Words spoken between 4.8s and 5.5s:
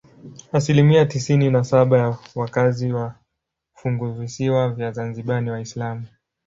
Zanzibar ni